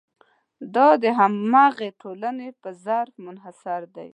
[0.75, 4.05] دا د همغې ټولنې په ظرف منحصره ده.